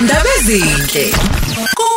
[0.00, 1.14] Ndaba ezinhle.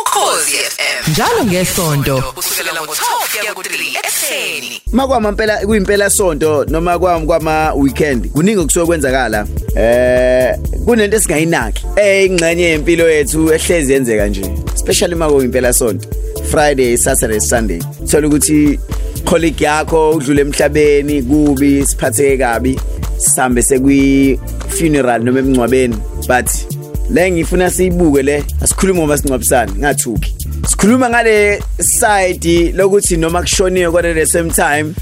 [0.00, 1.10] Ukhozi FM.
[1.10, 4.82] Njalo ngesonto kusukela ngo-12 kuya ku-3 ekseni.
[4.92, 12.62] makwama mpela kuyimpela sonto noma kwami kwama weekend kuningi okusuke kwenzakala eh kunento esingayinaki eyingxenye
[12.62, 14.42] yempilo yethu ehlezi yenzeka nje
[14.74, 16.08] especially mako impela sonto
[16.50, 18.80] friday saturday sunday thola ukuthi
[19.24, 22.80] colleague yakho udlule emhlabeni kubi siphatheke kabi
[23.16, 25.96] sambe sekwi funeral noma emncwabeni
[26.28, 26.79] but
[27.10, 30.34] le ngifuna siyibuke le asikhuluma ngoba singcwabisana ngathuki.
[30.68, 34.94] Sikhuluma ngale side lokuthi noma kushoniwe kodwa the same time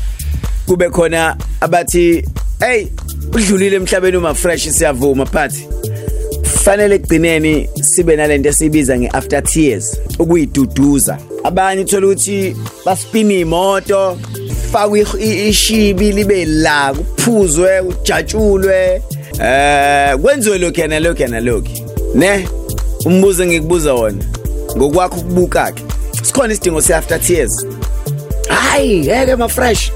[0.67, 2.25] kube khona abathi
[2.61, 2.87] hey
[3.33, 5.53] udlulile emhlabeni uma fresh siyavuma but
[6.45, 11.19] fanele ekugcineni sibe nalento esibiza ngeafter tears ukuyiduduza.
[11.45, 14.19] Abanye uthola ukuthi baspina imoto
[14.73, 15.07] fakwe
[15.49, 19.03] ishibi libe la kuphuzwe ujatshulwe
[19.43, 22.49] eh kwenziwe lokho yana lokho yana lokho ne?
[23.05, 24.25] Umbuzo ngikubuza wona.
[24.77, 25.83] Ngokwakho ukubuka ke
[26.23, 27.67] sikhona isidingo seafter tears?
[28.49, 29.93] Hayi ngeke ma fresh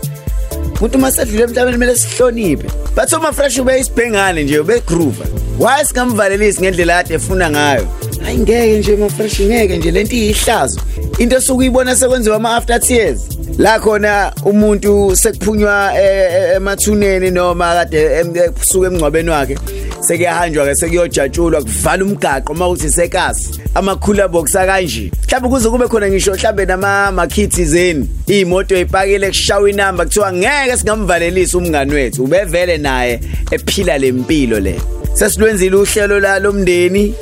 [0.81, 2.69] umuntu masedlule emhlabeni kumele sihloniphe.
[2.97, 5.23] Bathi uma fresh ube isibhengane nje ube groove
[5.59, 7.87] why singamvalelisi ngendlela kade efuna ngayo?
[8.25, 9.91] Hayi ngeke nje ma fresh ngeke nje.
[9.91, 10.81] Lento iyihlazo.
[11.19, 13.21] Into sokuyibona sekwenziwa ama after tears.
[13.59, 19.59] La khona umuntu sekuphunywa eh, eh, emathuneni noma kade kusuka emngcwabeni wakhe.
[20.03, 26.35] Sekuyahanjwa ke sekuyojatshulwa kuvala umgaqo mawuthi sekasi amakhula box akanje mhlawumbe kuze kube khona ngisho
[26.35, 32.25] mhlawumbe nama makhithi zeni imoto ipakile kushawa inamba kuthiwa ngeke singamvalelisa umngani wethu.
[32.25, 34.81] Ubevele naye ephila lempilo le.
[35.15, 37.15] Sesilwenzile uhlelo lomndeni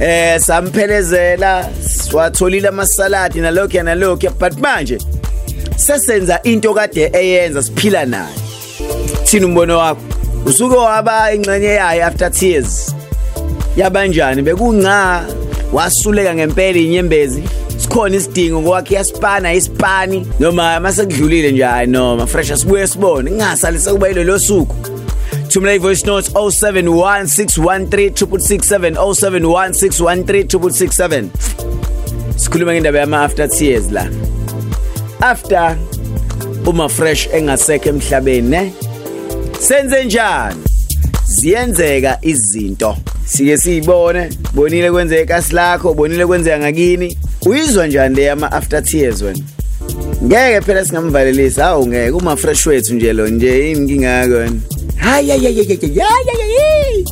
[0.00, 1.68] eh samphelezela
[2.08, 4.98] swatholile amasaladi nalokho nalokho but manje
[5.76, 8.34] sesenza into kade eyenza siphila naye
[9.24, 10.11] thina umbono wakho?
[10.46, 12.94] Usuke waba ingxenye yayo after tears.
[13.76, 14.42] Yabanjani?
[14.42, 15.24] Bekunca
[15.72, 17.42] wasuleka ngempela inyembezi.
[17.78, 23.30] Sikhona isidingo kwakhe yasipana isipani noma mase kudlulile nje hayi noma fresh asibuye sibone.
[23.30, 24.76] Ngingasali sekuba yilo suku.
[25.48, 31.24] Thumela i-voice notes 0716136667 0716136667
[32.36, 34.06] sikhuluma ngendaba yama-after tears la.
[35.20, 35.76] After
[36.66, 38.72] uma fresh engasekho emhlabeni ne?
[39.62, 40.60] Senze njani?
[41.26, 42.96] Ziyenzeka izinto.
[43.26, 44.30] Sike siyibone.
[44.54, 47.18] Bonile kwenzeka ekasi lakho bonile kwenzeka ngakini.
[47.46, 49.38] Uyizwa njani le yama after tears wena?
[50.24, 51.60] Ngeke phela singamvalelisi.
[51.60, 52.10] Hawu ngeke.
[52.10, 54.60] Uma fresh wethu nje lo nje inkinga yakho wena
[54.96, 57.04] hayi hayi hayi hayi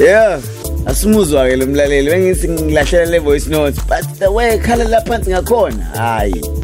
[0.00, 0.40] yeah
[0.86, 2.10] asimuzwa ke lo mlaleli.
[2.10, 6.57] Bengithi ngilahlela le voice note but the way khala laphansi ngakhona hayi.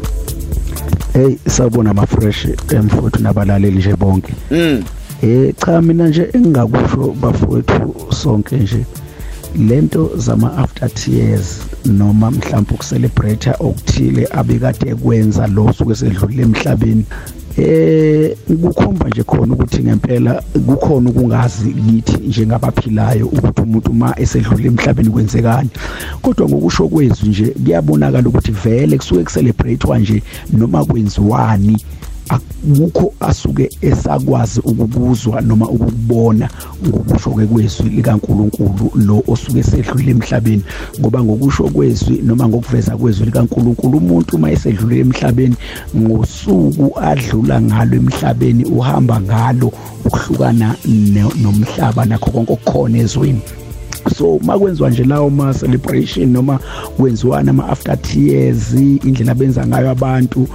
[1.15, 4.33] Hey sabona ma fresh emfuthu nabalaleli nje bonke.
[4.51, 4.83] Mm
[5.21, 8.85] eh cha mina nje engingakusho bafowethu sonke nje
[9.67, 17.05] lento zama after tears noma mhlawumbe ukucelebrate okuthile abekade kwenza lo suke sedlulile emhlabeni
[17.57, 25.09] eh kukhomba nje khona ukuthi ngempela kukhona ukungazi kithi njengabaphilayo ukuthi umuntu uma esedlule emhlabeni
[25.09, 25.69] kwenzekani.
[26.21, 30.23] Kodwa ngokusho kwezwi nje kuyabonakala ukuthi vele kusuke kucelebratewa nje
[30.53, 31.77] noma kwenziwani.
[32.29, 36.49] Akukho asuke esakwazi ukubuzwa noma ukubona
[36.87, 40.63] ngokusho kwezwi likaNkuluNkulu lo osuke sedlule emhlabeni.
[40.99, 45.55] Ngoba ngokusho kwezwi noma ngokuveza kwezwi likaNkuluNkulu umuntu uma esedlule emhlabeni
[45.97, 49.71] ngosuku adlula ngalo emhlabeni uhamba ngalo
[50.05, 50.75] ukuhlukana
[51.41, 53.41] nomhlaba nakho konke okukhona ezweni.
[54.17, 56.59] So makwenziwa nje lawo ma celebration noma
[56.97, 60.47] kwenziwana ama after tears indlela benza ngayo abantu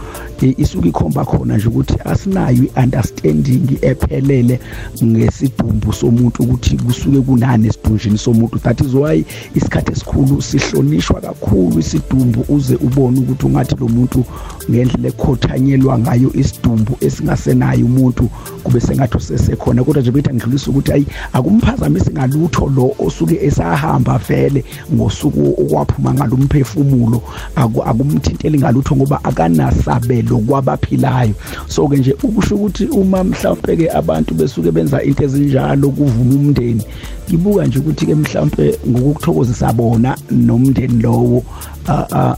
[0.46, 4.60] isuke ikhomba khona nje ukuthi asinayo iunderstanding ephelele
[5.04, 8.58] ngesidumbu somuntu ukuthi kusuke kunani esidunjini somuntu.
[8.62, 9.24] That is why
[9.54, 14.24] isikhathi esikhulu sihlonishwa kakhulu isidumbu uze ubone ukuthi ungathi lo muntu
[14.70, 18.30] ngendlela ekhothanyelwa ngayo isidumbu esingasenayo umuntu
[18.64, 19.84] kube sengathi usesekhona.
[19.84, 24.64] Kodwa nje bethi ngidlulisa ukuthi ayi akumphazamisi ngalutho lo osuke esahamba vele
[24.94, 27.22] ngosuku okwaphuma ngalumphefumulo
[27.56, 31.34] akumthinteli ngalutho ngoba akanasabelo kwabaphilayo.
[31.68, 36.82] So ke nje ukusho ukuthi uma mhlawumbe ke abantu besuke benza into ezinjalo kuvuma umndeni
[37.28, 41.44] ngibuka nje ukuthi ke mhlawumbe ngokukuthokozisa bona nomndeni lowo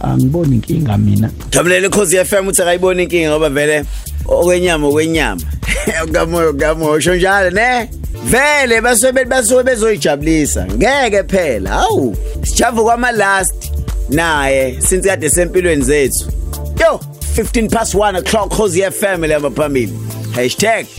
[0.00, 1.30] angiboni inkinga mina.
[1.50, 3.84] Jamlele Khosi FM uthi akayibona inkinga ngoba vele
[4.26, 5.42] okwenyama okwenyama.
[6.12, 7.88] Kamoyo kamoyo usho njalo ne?
[8.24, 10.66] Vele basuke basuke bezoyijabulisa.
[10.66, 13.72] Ngeke phela hawu sijavu kwama last
[14.10, 16.32] naye since kade sempilweni zethu.
[16.80, 17.00] Yo!
[17.34, 19.92] 15 past 1 o'clock Khosi FM lema phambili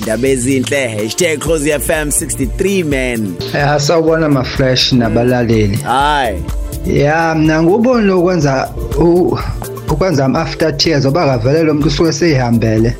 [0.02, 1.10] #ndaba ezinhle
[1.40, 3.34] #khosifm 63 man.
[3.54, 5.78] Eh sawubona ma fresh nabalaleli.
[5.78, 6.44] hayi
[6.86, 8.70] Ya mina ngubona ukwenza
[9.00, 9.38] u-
[9.90, 12.94] ukwenza ama after tears oba kavele lo muntu usuke seyihambele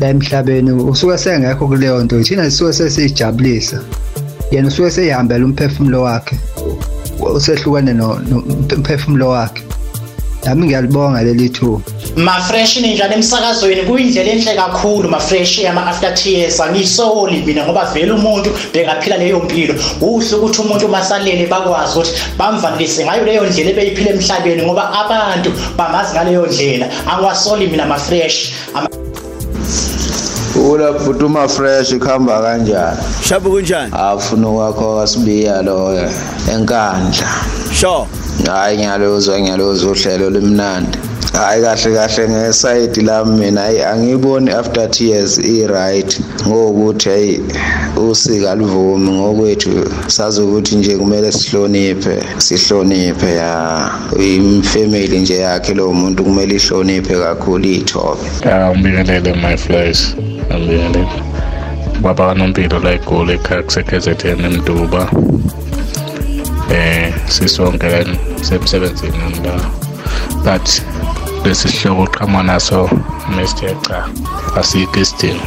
[0.00, 2.22] la emhlabeni usuke sengekho kuleyo nto.
[2.22, 3.80] Thina sisuke sesijabulisa
[4.50, 6.36] yena usuke seyihambele umphefumulo wakhe
[7.34, 8.44] usehlukene no no-
[8.76, 9.62] umphefumulo wakhe.
[10.44, 11.80] Nami ngiyalibonga leli thuba.
[12.16, 16.60] Mafresh ninjani emsakazweni kuyindlela enhle kakhulu mafresh yama after tears.
[16.60, 19.74] Angisoli mina ngoba vele umuntu bekaphila leyo mpilo.
[20.00, 26.14] Kuhle ukuthi umuntu masalele bakwazi ukuthi bamvanilise ngayo leyo ndlela ebeyiphila emhlabeni ngoba abantu bamazi
[26.14, 26.86] ngaleyo ndlela.
[27.06, 28.88] Angiwasoli mina mafresh Ama-
[30.70, 32.96] Ula phutuma fresh ikhamba kanjani?
[33.28, 33.92] shabu kunjani?
[33.92, 35.92] Afuna kwakho kasibiya lo
[36.52, 37.28] enkandla.
[37.74, 38.06] sure
[38.44, 40.98] Hayi ngiyaluzwa ngiyaluzwa uhlelo limnandi.
[41.32, 47.38] Hayi kahle kahle ngeside lami mina hayi angiboni after tears i right ngokuthi hey
[47.96, 56.24] usika livumi ngokwethu sazi ukuthi nje kumele sihloniphe sihloniphe ya imfamily nje yakhe lo muntu
[56.24, 60.14] kumele ihloniphe kakhulu ithobe Ya ngibingelele my flesh.
[60.16, 61.06] Ngibingelele.
[62.02, 65.10] Baba kaNompilo la eGoli ekhaya kuseKZN eMduba.
[66.70, 68.04] Eh sisonke la
[68.48, 69.54] semsebenzini la.
[70.44, 70.66] But
[71.44, 72.88] lesi sihloko uqhamuka naso
[73.34, 73.74] Mr.
[73.86, 74.08] cha
[74.56, 75.46] asikho isidingo.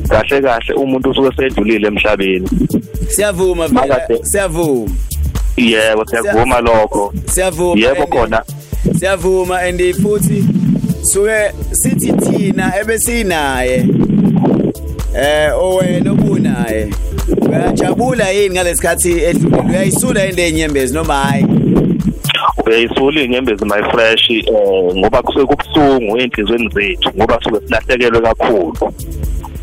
[0.08, 2.48] Kahle kahle umuntu usuke sedlulile emhlabeni.
[3.08, 3.68] Siyavuma
[4.22, 4.90] siyavuma.
[5.56, 7.12] Yebo siyavuma lokho.
[7.26, 8.42] siyavuma yebo khona.
[8.98, 10.44] siyavuma and futhi
[11.02, 13.86] suke sithi thina ebesinaye
[15.14, 16.90] eh owena obunaye.
[17.48, 19.68] Uyajabula yini ngalesikhathi edlulile?
[19.68, 21.46] Uyayisula into enyembezi noma hayi
[22.66, 24.44] uyayisula inyembezi my fresh eh
[24.96, 28.92] ngoba kusuke kubuhlungu enhlizweni zethu ngoba suke silahlekelwe kakhulu.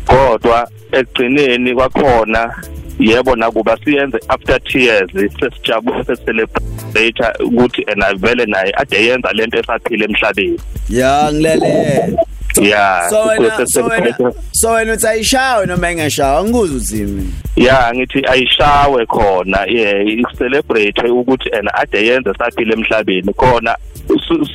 [0.06, 2.54] Kodwa ekugcineni kwakhona
[2.98, 10.04] yebo nakuba siyenze after tears sesijabule sesicelebrate ukuthi ena vele naye ade yenza lento esaphila
[10.04, 10.60] emhlabeni.
[10.90, 12.16] Ya ngilele
[12.62, 14.16] ya so wena so wena
[14.52, 19.58] so wena uthi ayishawe noma engashawa ngikuza uthini ya ngithi ayishawe khona.
[19.68, 23.32] Ye celebrate ukuthi ena ade yenze saphila emhlabeni.
[23.34, 23.76] Khona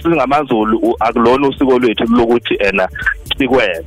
[0.01, 2.87] singamaZulu akulona usiko lwethu lokuthi ena
[3.37, 3.85] sikwenze.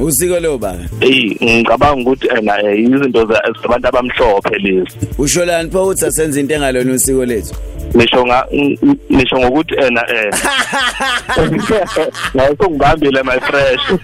[0.00, 4.96] Usiko lo baba eyi ngicabanga ukuthi ena eh, izinto za- zabantu abamhlophe lezi.
[5.18, 7.54] Usholani pho uthi asenze into engalona usiko lethu?
[7.94, 8.46] Nisho nga
[9.10, 10.34] nisho ngokuthi ena eh.
[12.36, 13.80] Ngayisongibambile my fresh.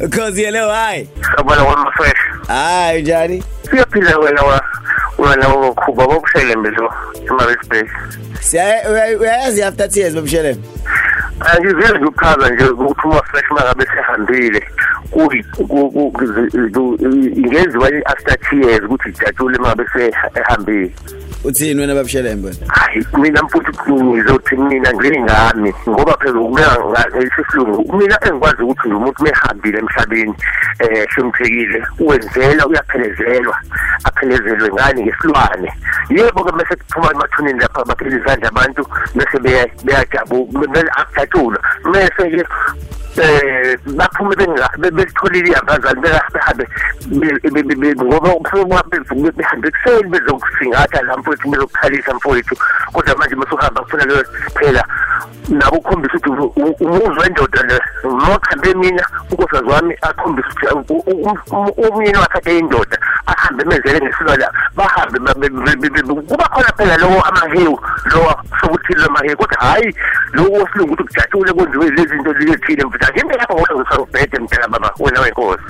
[0.00, 2.18] Because yelo hayi sabona kwama fresh.
[2.48, 3.44] Hayi njani?
[3.70, 4.60] Siyaphila wena wa
[5.18, 6.92] wena wakhuba bokuselembe lo
[7.28, 7.90] emarisbase
[8.40, 10.60] siya uya- uyayazi after tears babushelene
[11.40, 14.66] angivile nje ukuchaza nje ukuthi uma fresh mangabe sehambile
[17.36, 19.84] ingenziwa i-after tears ukuthi ijatshule mangabe
[20.34, 20.92] sehambile
[21.44, 26.68] uthini wena babushelene bona hayi mina mfuthi ngizothi mina ngingami ngoba phela kumele
[27.16, 30.34] ngesihlungu mina engikwazi ukuthi umuntu mehambile emhlabeni
[30.78, 33.56] eh hloniphekile wenzela uyaphelezelwa
[34.04, 35.02] aphelezelwe ngani?
[35.02, 35.72] Ngesilwane.
[36.10, 41.60] Yebo ke mase kuphuma emathuneni lapha baphele izandla abantu bese beya- beyajabu bese akujatshulwa
[41.92, 42.44] mese ke
[43.18, 44.36] eh baphume
[44.78, 46.68] belitholile abazali behambe
[48.04, 52.56] ngoba umsebenzi behambe ekuseni bezokusingatha la mfowethu bezokukhalisa mfowethu
[52.92, 54.24] kodwa manje masuhamba kufanele
[54.54, 54.84] phela
[55.48, 62.58] nabo ukhombisa ukuthi umuzwa wendoda le nokhambe mina unkosazi wami akhombisa ukuthi umyeni wakhe ade
[62.58, 65.18] indoda ahambe menzele ngesilo la bahambe
[66.28, 67.80] kuba khona phela lowo amahewu
[68.12, 69.94] lowo sokuthi lo mahewu kodwa hayi
[70.32, 74.94] lowo osilungu ukuthi kujatshule kwenziwe lezi zinto lezithile mfutha ngimbe lapho ngoba ngisabhede mntana baba
[74.98, 75.62] wena wenkosi.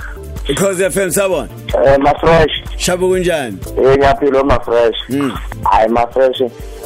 [0.47, 1.47] Ikhosi FM sabona
[1.85, 3.57] eh ma fresh Shabo kunjani?
[3.77, 4.97] Eh ngiyaphila ma fresh
[5.71, 6.41] hayi ma fresh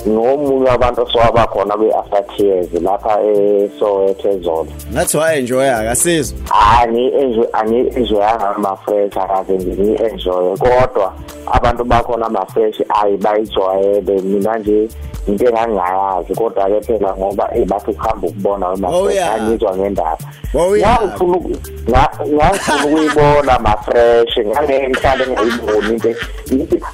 [0.07, 6.37] ngomunye wabantu osowaba khona kwi after tears lapha eSoweto ezolo ngathi wa enjoy akasizwe
[6.79, 11.13] ani enjoy ani enjoy ama fresh akaze ngi enjoy kodwa
[11.45, 14.21] abantu bakhona ama fresh ayi bayijwayele.
[14.21, 14.89] Mina nje
[15.27, 20.17] into engangayazi kodwa ke phela ngoba ebathi ukuhamba ukubona wema fresh angizwa ngendaba.
[20.55, 26.15] Ngifuna ngifuna ukuyibona ma fresh ngane ngihlale ngiyibona into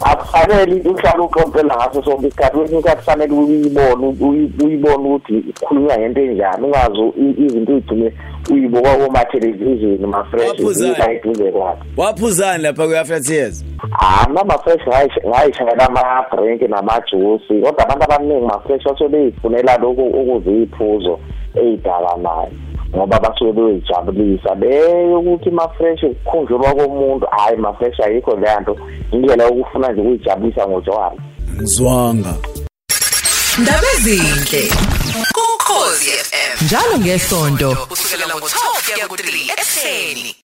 [0.01, 4.15] akufanele into uhlala uqompela ngaso sonke isikhathi kwesinye isikhathi kufanele uyibone
[4.63, 7.01] uyibone ukuthi ikhulunywa ngento enjani ungazi
[7.45, 8.13] izinto uyigcine
[8.51, 10.59] uyibuka kuma television ma fresh
[10.99, 13.65] la eduze kwakhe waphuzani lapha ku after tears?
[13.99, 14.81] Ah nama fresh
[15.27, 21.19] ngayishayela ama drink nama juice kodwa abantu abaningi ma fresh basuke beyifunela lokho ukuziphuzo
[21.55, 22.51] eyidala nayo
[22.95, 28.77] ngoba basuke beyijabulisa beyokuthi ma fresh ukukhunjulwa komuntu hayi ma fresh ayikho leyo nto
[29.11, 31.15] indlela yokufuna nje ukuyijabulisa ngotshwala
[31.55, 32.33] ngizwanga.
[33.61, 34.71] Ndaba ezinhle
[35.35, 40.35] kuKhosi FM njalo ngesonto kusukela ngo12 kuya ku3 ekseni